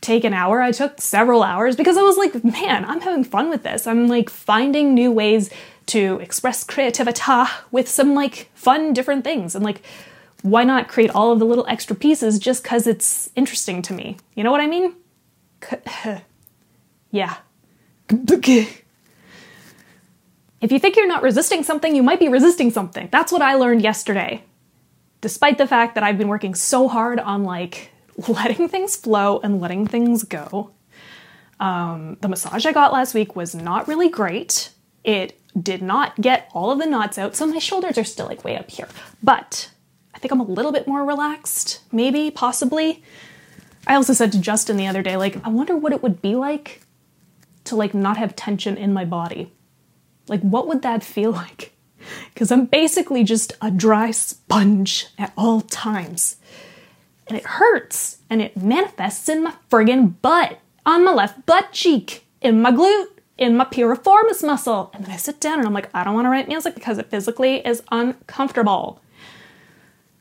take 0.01 0.25
an 0.25 0.35
hour. 0.35 0.61
I 0.61 0.73
took 0.73 1.01
several 1.01 1.43
hours 1.43 1.77
because 1.77 1.97
I 1.97 2.03
was 2.03 2.17
like, 2.17 2.45
man, 2.45 2.85
I'm 2.85 3.01
having 3.01 3.25
fun 3.25 3.49
with 3.49 3.63
this. 3.63 3.87
I'm 3.87 4.09
like 4.09 4.31
finding 4.31 4.95
new 4.95 5.11
ways 5.11 5.51
to 5.87 6.19
express 6.21 6.65
creativity 6.65 7.23
with 7.71 7.89
some 7.89 8.15
like 8.15 8.51
fun 8.55 8.93
different 8.93 9.25
things 9.25 9.55
and 9.55 9.65
like 9.65 9.83
why 10.43 10.65
not 10.65 10.89
create 10.89 11.11
all 11.11 11.33
of 11.33 11.39
the 11.39 11.45
little 11.45 11.67
extra 11.69 11.95
pieces 11.95 12.39
just 12.39 12.65
cuz 12.65 12.87
it's 12.87 13.31
interesting 13.37 13.83
to 13.83 13.93
me. 13.93 14.17
You 14.35 14.45
know 14.45 14.51
what 14.51 14.61
I 14.61 14.67
mean? 14.67 14.95
yeah. 17.11 17.37
If 20.67 20.73
you 20.73 20.81
think 20.81 20.97
you're 20.97 21.07
not 21.07 21.23
resisting 21.23 21.63
something, 21.63 21.95
you 21.95 22.03
might 22.03 22.19
be 22.19 22.27
resisting 22.27 22.73
something. 22.73 23.09
That's 23.13 23.31
what 23.31 23.41
I 23.41 23.55
learned 23.55 23.83
yesterday. 23.83 24.43
Despite 25.21 25.59
the 25.59 25.67
fact 25.69 25.95
that 25.95 26.03
I've 26.03 26.19
been 26.19 26.27
working 26.27 26.57
so 26.57 26.89
hard 26.89 27.21
on 27.21 27.45
like 27.45 27.93
letting 28.29 28.67
things 28.69 28.97
flow 28.97 29.39
and 29.45 29.61
letting 29.61 29.87
things 29.87 30.25
go. 30.25 30.73
Um, 31.61 32.17
the 32.21 32.27
massage 32.27 32.67
I 32.67 32.73
got 32.73 32.93
last 32.93 33.15
week 33.15 33.37
was 33.37 33.55
not 33.55 33.87
really 33.87 34.09
great. 34.09 34.71
It 35.05 35.41
did 35.57 35.83
not 35.83 36.21
get 36.21 36.51
all 36.53 36.73
of 36.73 36.81
the 36.81 36.87
knots 36.87 37.17
out, 37.17 37.37
so 37.37 37.47
my 37.47 37.61
shoulders 37.61 37.97
are 37.97 38.03
still 38.03 38.27
like 38.27 38.43
way 38.43 38.59
up 38.59 38.69
here. 38.69 38.89
But 39.23 39.71
I 40.17 40.19
think 40.19 40.33
I'm 40.33 40.41
a 40.41 40.45
little 40.45 40.73
bit 40.73 40.89
more 40.89 41.05
relaxed, 41.05 41.81
maybe, 41.93 42.29
possibly. 42.33 43.05
I 43.87 43.95
also 43.95 44.15
said 44.15 44.33
to 44.33 44.41
Justin 44.41 44.79
the 44.79 44.89
other 44.89 45.03
day, 45.03 45.17
like, 45.17 45.37
I 45.47 45.49
wonder 45.49 45.77
what 45.77 45.93
it 45.93 46.03
would 46.03 46.21
be 46.21 46.35
like 46.35 46.81
to 47.67 47.77
like 47.77 47.95
not 47.95 48.17
have 48.17 48.35
tension 48.35 48.77
in 48.77 48.93
my 48.93 49.05
body. 49.05 49.53
Like, 50.29 50.41
what 50.41 50.67
would 50.69 50.83
that 50.83 51.05
feel 51.05 51.33
like? 51.45 51.73
Because 52.33 52.53
I'm 52.53 52.67
basically 52.67 53.25
just 53.25 53.53
a 53.61 53.71
dry 53.71 54.11
sponge 54.11 55.07
at 55.19 55.33
all 55.37 55.63
times. 55.63 56.37
And 57.27 57.37
it 57.37 57.45
hurts, 57.45 58.19
and 58.31 58.41
it 58.41 58.57
manifests 58.57 59.29
in 59.29 59.43
my 59.43 59.55
friggin' 59.69 60.15
butt, 60.23 60.61
on 60.85 61.05
my 61.05 61.13
left 61.13 61.45
butt 61.45 61.73
cheek, 61.73 62.25
in 62.41 62.63
my 62.63 62.71
glute, 62.71 63.09
in 63.37 63.57
my 63.57 63.65
piriformis 63.65 64.45
muscle. 64.45 64.91
And 64.95 65.05
then 65.05 65.13
I 65.13 65.17
sit 65.17 65.41
down 65.41 65.59
and 65.59 65.67
I'm 65.67 65.75
like, 65.75 65.91
I 65.93 66.05
don't 66.05 66.15
wanna 66.15 66.31
write 66.31 66.47
music 66.47 66.75
because 66.75 66.99
it 66.99 67.11
physically 67.11 67.67
is 67.67 67.83
uncomfortable. 67.91 69.01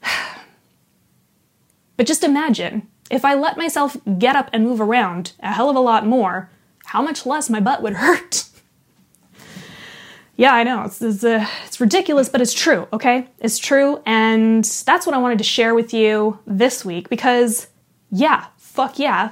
but 1.98 2.08
just 2.08 2.24
imagine 2.24 2.88
if 3.10 3.24
I 3.24 3.36
let 3.36 3.58
myself 3.58 3.98
get 4.18 4.36
up 4.36 4.50
and 4.52 4.64
move 4.64 4.82
around 4.82 5.34
a 5.40 5.54
hell 5.54 5.70
of 5.70 5.76
a 5.76 5.80
lot 5.82 6.06
more, 6.06 6.50
how 6.86 7.02
much 7.02 7.26
less 7.26 7.50
my 7.50 7.60
butt 7.60 7.82
would 7.82 7.94
hurt. 7.98 8.46
Yeah, 10.38 10.54
I 10.54 10.64
know. 10.64 10.84
It's, 10.84 11.02
it's, 11.02 11.24
uh, 11.24 11.48
it's 11.66 11.80
ridiculous, 11.80 12.28
but 12.28 12.42
it's 12.42 12.54
true, 12.54 12.88
okay? 12.92 13.28
It's 13.40 13.58
true. 13.58 14.02
And 14.06 14.64
that's 14.64 15.06
what 15.06 15.16
I 15.16 15.18
wanted 15.18 15.38
to 15.38 15.44
share 15.44 15.74
with 15.74 15.94
you 15.94 16.40
this 16.46 16.84
week 16.84 17.10
because, 17.10 17.68
yeah, 18.12 18.48
fuck 18.58 19.00
yeah. 19.00 19.32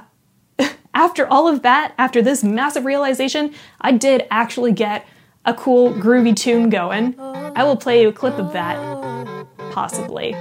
after 0.94 1.26
all 1.26 1.46
of 1.46 1.62
that, 1.62 1.94
after 1.98 2.22
this 2.22 2.42
massive 2.42 2.84
realization, 2.84 3.54
I 3.80 3.92
did 3.92 4.26
actually 4.30 4.72
get 4.72 5.06
a 5.44 5.52
cool 5.52 5.92
groovy 5.92 6.34
tune 6.34 6.70
going. 6.70 7.14
I 7.20 7.64
will 7.64 7.76
play 7.76 8.00
you 8.00 8.08
a 8.08 8.12
clip 8.12 8.38
of 8.38 8.52
that, 8.54 8.76
possibly. 9.72 10.34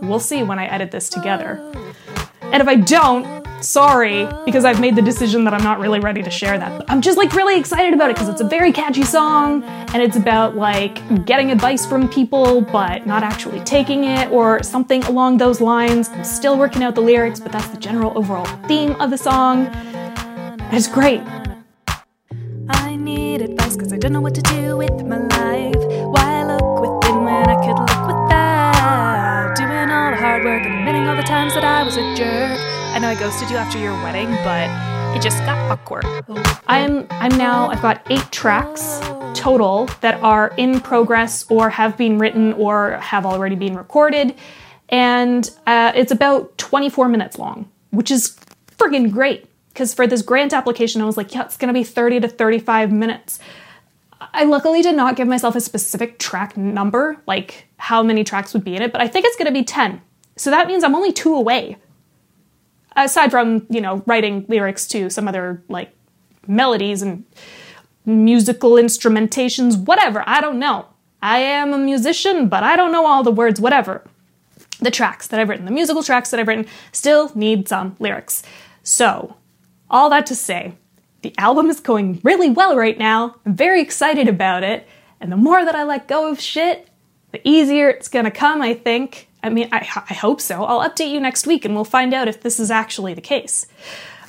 We'll 0.00 0.20
see 0.20 0.42
when 0.42 0.58
I 0.58 0.66
edit 0.66 0.90
this 0.90 1.10
together. 1.10 1.72
And 2.50 2.62
if 2.62 2.68
I 2.68 2.76
don't, 2.76 3.46
sorry, 3.62 4.26
because 4.46 4.64
I've 4.64 4.80
made 4.80 4.96
the 4.96 5.02
decision 5.02 5.44
that 5.44 5.52
I'm 5.52 5.62
not 5.62 5.78
really 5.80 6.00
ready 6.00 6.22
to 6.22 6.30
share 6.30 6.58
that. 6.58 6.84
I'm 6.88 7.02
just 7.02 7.18
like 7.18 7.34
really 7.34 7.58
excited 7.58 7.92
about 7.92 8.10
it 8.10 8.16
because 8.16 8.28
it's 8.28 8.40
a 8.40 8.48
very 8.48 8.72
catchy 8.72 9.02
song 9.02 9.62
and 9.64 10.02
it's 10.02 10.16
about 10.16 10.56
like 10.56 11.26
getting 11.26 11.50
advice 11.50 11.84
from 11.84 12.08
people 12.08 12.62
but 12.62 13.06
not 13.06 13.22
actually 13.22 13.60
taking 13.60 14.04
it 14.04 14.30
or 14.30 14.62
something 14.62 15.02
along 15.04 15.36
those 15.36 15.60
lines. 15.60 16.08
I'm 16.08 16.24
still 16.24 16.58
working 16.58 16.82
out 16.82 16.94
the 16.94 17.02
lyrics, 17.02 17.38
but 17.38 17.52
that's 17.52 17.68
the 17.68 17.78
general 17.78 18.16
overall 18.16 18.46
theme 18.66 18.92
of 19.00 19.10
the 19.10 19.18
song. 19.18 19.68
It's 20.72 20.88
great. 20.88 21.20
I 22.70 22.96
need 22.96 23.42
advice 23.42 23.76
because 23.76 23.92
I 23.92 23.98
don't 23.98 24.12
know 24.12 24.20
what 24.20 24.34
to 24.36 24.42
do 24.42 24.76
with 24.76 25.04
my 25.04 25.18
life. 25.18 25.76
Why 25.76 26.44
look 26.44 26.80
within 26.80 27.24
when 27.24 27.48
I 27.48 27.66
could 27.66 27.87
times 31.28 31.52
that 31.52 31.62
I 31.62 31.82
was 31.82 31.98
a 31.98 32.14
jerk. 32.14 32.58
I 32.94 32.98
know 32.98 33.08
I 33.08 33.14
ghosted 33.14 33.50
you 33.50 33.58
after 33.58 33.76
your 33.76 33.92
wedding, 34.02 34.30
but 34.44 34.66
it 35.14 35.20
just 35.20 35.36
got 35.40 35.58
awkward. 35.70 36.06
I'm 36.66 37.06
I'm 37.10 37.36
now 37.36 37.68
I've 37.68 37.82
got 37.82 38.00
8 38.10 38.18
tracks 38.32 38.98
total 39.38 39.90
that 40.00 40.18
are 40.22 40.54
in 40.56 40.80
progress 40.80 41.44
or 41.50 41.68
have 41.68 41.98
been 41.98 42.18
written 42.18 42.54
or 42.54 42.92
have 42.92 43.26
already 43.26 43.56
been 43.56 43.76
recorded 43.76 44.36
and 44.88 45.50
uh, 45.66 45.92
it's 45.94 46.10
about 46.10 46.56
24 46.56 47.10
minutes 47.10 47.38
long, 47.38 47.70
which 47.90 48.10
is 48.10 48.34
friggin' 48.78 49.12
great 49.12 49.44
because 49.68 49.92
for 49.92 50.06
this 50.06 50.22
grant 50.22 50.54
application 50.54 51.02
I 51.02 51.04
was 51.04 51.18
like, 51.18 51.34
yeah, 51.34 51.44
it's 51.44 51.58
to 51.68 51.74
be 51.74 51.84
30 51.84 52.20
to 52.20 52.28
35 52.28 52.90
minutes. 52.90 53.38
I 54.18 54.44
luckily 54.44 54.80
did 54.80 54.96
not 54.96 55.14
give 55.14 55.28
myself 55.28 55.56
a 55.56 55.60
specific 55.60 56.18
track 56.18 56.56
number, 56.56 57.18
like 57.26 57.66
how 57.76 58.02
many 58.02 58.24
tracks 58.24 58.54
would 58.54 58.64
be 58.64 58.76
in 58.76 58.80
it, 58.80 58.92
but 58.92 59.02
I 59.02 59.08
think 59.08 59.26
it's 59.26 59.36
to 59.44 59.52
be 59.52 59.62
10. 59.62 60.00
So 60.38 60.50
that 60.50 60.66
means 60.66 60.84
I'm 60.84 60.94
only 60.94 61.12
2 61.12 61.34
away. 61.34 61.76
Aside 62.96 63.30
from 63.30 63.66
you 63.68 63.80
know 63.80 64.02
writing 64.06 64.44
lyrics 64.48 64.86
to 64.88 65.10
some 65.10 65.28
other 65.28 65.62
like 65.68 65.92
melodies 66.46 67.02
and 67.02 67.24
musical 68.06 68.72
instrumentations 68.72 69.76
whatever 69.84 70.24
i 70.26 70.40
don't 70.40 70.58
know. 70.58 70.86
I 71.20 71.38
am 71.38 71.72
a 71.72 71.78
musician 71.78 72.48
but 72.48 72.62
i 72.62 72.74
don't 72.74 72.92
know 72.92 73.06
all 73.06 73.22
the 73.22 73.30
words 73.30 73.60
whatever. 73.60 74.04
The 74.80 74.90
tracks 74.90 75.28
that 75.28 75.38
i've 75.38 75.48
written 75.48 75.66
the 75.66 75.70
musical 75.70 76.02
tracks 76.02 76.30
that 76.30 76.40
i've 76.40 76.48
written 76.48 76.66
still 76.90 77.30
need 77.34 77.68
some 77.68 77.96
lyrics. 77.98 78.42
So 78.82 79.36
all 79.90 80.10
that 80.10 80.26
to 80.26 80.34
say 80.34 80.74
the 81.22 81.34
album 81.38 81.68
is 81.68 81.80
going 81.80 82.20
really 82.22 82.48
well 82.48 82.76
right 82.76 82.98
now. 82.98 83.36
I'm 83.44 83.54
very 83.56 83.80
excited 83.82 84.28
about 84.28 84.62
it. 84.62 84.86
And 85.20 85.30
the 85.30 85.36
more 85.36 85.64
that 85.64 85.74
i 85.74 85.84
let 85.84 86.08
go 86.08 86.30
of 86.30 86.40
shit 86.40 86.88
the 87.30 87.46
easier 87.46 87.90
it's 87.90 88.08
gonna 88.08 88.30
come 88.30 88.62
i 88.62 88.74
think 88.74 89.27
I 89.42 89.50
mean, 89.50 89.68
I, 89.72 89.78
I 90.10 90.14
hope 90.14 90.40
so. 90.40 90.64
I'll 90.64 90.88
update 90.88 91.10
you 91.10 91.20
next 91.20 91.46
week 91.46 91.64
and 91.64 91.74
we'll 91.74 91.84
find 91.84 92.12
out 92.12 92.28
if 92.28 92.40
this 92.40 92.58
is 92.58 92.70
actually 92.70 93.14
the 93.14 93.20
case. 93.20 93.66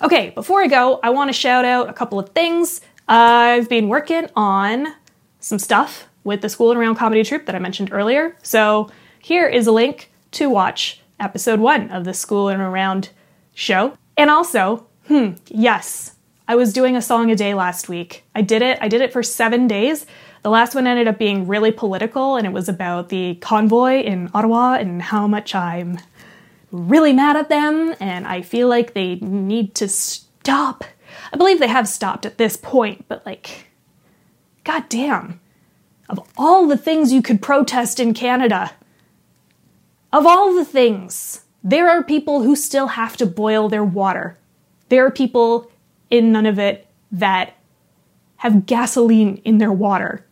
Okay, 0.01 0.29
before 0.29 0.61
I 0.61 0.67
go, 0.67 0.99
I 1.03 1.09
want 1.09 1.29
to 1.29 1.33
shout 1.33 1.65
out 1.65 1.89
a 1.89 1.93
couple 1.93 2.19
of 2.19 2.29
things. 2.29 2.81
I've 3.07 3.67
been 3.67 3.89
working 3.89 4.29
on 4.35 4.93
some 5.39 5.59
stuff 5.59 6.07
with 6.23 6.41
the 6.41 6.49
School 6.49 6.71
and 6.71 6.79
Around 6.79 6.95
comedy 6.95 7.23
troupe 7.23 7.45
that 7.47 7.55
I 7.55 7.59
mentioned 7.59 7.91
earlier. 7.91 8.37
So 8.43 8.89
here 9.19 9.47
is 9.47 9.67
a 9.67 9.71
link 9.71 10.11
to 10.31 10.49
watch 10.49 11.01
episode 11.19 11.59
one 11.59 11.89
of 11.89 12.05
the 12.05 12.13
School 12.13 12.49
and 12.49 12.61
Around 12.61 13.09
show. 13.53 13.97
And 14.15 14.29
also, 14.29 14.87
hmm, 15.07 15.31
yes, 15.47 16.15
I 16.49 16.55
was 16.55 16.73
doing 16.73 16.95
a 16.95 17.01
song 17.01 17.29
a 17.29 17.35
day 17.35 17.53
last 17.53 17.89
week. 17.89 18.23
I 18.33 18.41
did 18.41 18.63
it. 18.63 18.79
I 18.81 18.87
did 18.87 19.01
it 19.01 19.13
for 19.13 19.21
seven 19.21 19.67
days. 19.67 20.07
The 20.41 20.49
last 20.49 20.73
one 20.73 20.87
ended 20.87 21.07
up 21.07 21.19
being 21.19 21.45
really 21.45 21.71
political, 21.71 22.37
and 22.37 22.47
it 22.47 22.51
was 22.51 22.67
about 22.67 23.09
the 23.09 23.35
convoy 23.35 24.01
in 24.01 24.31
Ottawa 24.33 24.73
and 24.73 24.99
how 24.99 25.27
much 25.27 25.53
I'm 25.53 25.99
really 26.71 27.13
mad 27.13 27.35
at 27.35 27.49
them, 27.49 27.93
and 27.99 28.25
I 28.25 28.41
feel 28.41 28.67
like 28.67 28.95
they 28.95 29.17
need 29.17 29.75
to 29.75 29.87
stop. 29.87 30.83
I 31.31 31.37
believe 31.37 31.59
they 31.59 31.67
have 31.67 31.87
stopped 31.87 32.25
at 32.25 32.39
this 32.39 32.57
point, 32.57 33.05
but 33.07 33.23
like, 33.27 33.67
goddamn. 34.63 35.39
Of 36.09 36.19
all 36.35 36.65
the 36.65 36.77
things 36.77 37.13
you 37.13 37.21
could 37.21 37.43
protest 37.43 37.99
in 37.99 38.15
Canada, 38.15 38.71
of 40.11 40.25
all 40.25 40.55
the 40.55 40.65
things, 40.65 41.43
there 41.63 41.87
are 41.87 42.01
people 42.01 42.41
who 42.41 42.55
still 42.55 42.87
have 42.87 43.17
to 43.17 43.27
boil 43.27 43.69
their 43.69 43.83
water. 43.83 44.39
There 44.87 45.05
are 45.05 45.11
people 45.11 45.71
in 46.09 46.31
Nunavut 46.31 46.81
that 47.11 47.55
have 48.37 48.65
gasoline 48.65 49.37
in 49.43 49.57
their 49.57 49.71
water 49.71 50.25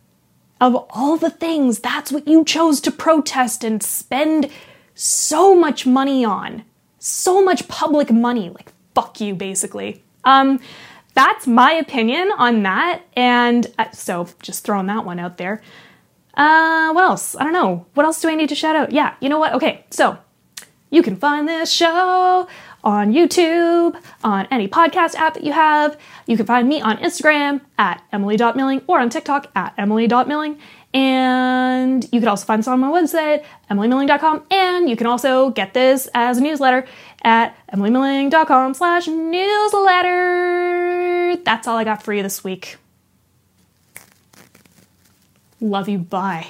of 0.59 0.75
all 0.89 1.17
the 1.17 1.29
things, 1.29 1.79
that's 1.79 2.11
what 2.11 2.27
you 2.27 2.43
chose 2.43 2.81
to 2.81 2.91
protest 2.91 3.63
and 3.63 3.81
spend 3.81 4.49
so 4.95 5.55
much 5.55 5.85
money 5.85 6.25
on. 6.25 6.63
So 6.99 7.43
much 7.43 7.67
public 7.67 8.11
money. 8.11 8.49
Like, 8.49 8.71
fuck 8.95 9.21
you, 9.21 9.35
basically. 9.35 10.03
Um, 10.23 10.59
that's 11.13 11.47
my 11.47 11.71
opinion 11.71 12.31
on 12.37 12.63
that. 12.63 13.03
And 13.15 13.67
uh, 13.77 13.91
so, 13.91 14.27
just 14.41 14.63
throwing 14.63 14.87
that 14.87 15.05
one 15.05 15.19
out 15.19 15.37
there. 15.37 15.61
Uh, 16.33 16.91
what 16.91 17.03
else? 17.03 17.35
I 17.35 17.43
don't 17.43 17.53
know. 17.53 17.85
What 17.93 18.05
else 18.05 18.21
do 18.21 18.29
I 18.29 18.35
need 18.35 18.49
to 18.49 18.55
shout 18.55 18.75
out? 18.75 18.91
Yeah, 18.91 19.15
you 19.19 19.29
know 19.29 19.39
what? 19.39 19.53
Okay, 19.53 19.85
so 19.89 20.17
you 20.89 21.01
can 21.01 21.15
find 21.15 21.47
this 21.47 21.71
show 21.71 22.47
on 22.87 23.11
YouTube, 23.13 24.01
on 24.23 24.47
any 24.49 24.67
podcast 24.69 25.13
app 25.15 25.33
that 25.33 25.43
you 25.43 25.51
have. 25.51 25.99
You 26.25 26.37
can 26.37 26.45
find 26.45 26.69
me 26.69 26.79
on 26.79 26.95
Instagram 26.97 27.59
at 27.77 28.01
emily.milling 28.13 28.81
or 28.87 29.01
on 29.01 29.09
TikTok 29.09 29.51
at 29.55 29.73
emily.milling. 29.77 30.57
And 30.93 32.03
you 32.13 32.21
can 32.21 32.29
also 32.29 32.45
find 32.45 32.59
this 32.59 32.67
on 32.67 32.79
my 32.79 32.87
website, 32.87 33.43
emilymilling.com. 33.69 34.45
And 34.49 34.89
you 34.89 34.95
can 34.95 35.05
also 35.05 35.49
get 35.49 35.73
this 35.73 36.07
as 36.13 36.37
a 36.37 36.41
newsletter 36.41 36.87
at 37.23 37.57
emilymilling.com 37.73 38.73
slash 38.73 39.05
newsletter. 39.07 40.55
That's 41.43 41.67
all 41.67 41.75
I 41.75 41.83
got 41.83 42.01
for 42.03 42.13
you 42.13 42.23
this 42.23 42.41
week. 42.41 42.77
Love 45.59 45.89
you. 45.89 45.97
Bye. 45.97 46.47